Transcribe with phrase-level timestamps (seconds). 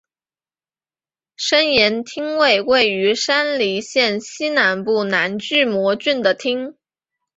[1.35, 6.75] 身延町为位于山梨县西南部南巨摩郡的町。